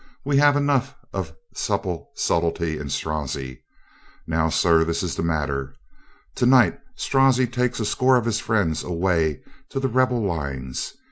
We 0.25 0.37
have 0.37 0.57
enough 0.57 0.95
of 1.13 1.31
supple 1.53 2.09
subtlety 2.15 2.79
in 2.79 2.87
Strozzi. 2.89 3.63
Now, 4.25 4.49
sir, 4.49 4.83
this 4.83 5.03
is 5.03 5.15
the 5.15 5.21
matter. 5.21 5.75
To 6.37 6.47
night 6.47 6.79
Strozzi 6.95 7.45
takes 7.45 7.79
a 7.79 7.85
score 7.85 8.17
of 8.17 8.25
his 8.25 8.39
friends 8.39 8.81
away 8.83 9.43
to 9.69 9.79
the 9.79 9.87
rebel 9.89 10.23
lines. 10.25 10.93